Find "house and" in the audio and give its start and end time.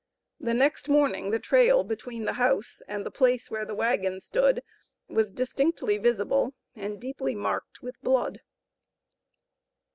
2.33-3.05